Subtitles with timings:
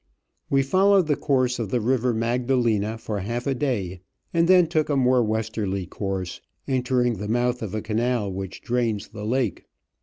[0.49, 4.01] We followed the course of the river Magdalena for half a day,
[4.33, 9.09] and then took a more westerly course, entering the mouth of a canal which drains
[9.09, 9.65] the lake.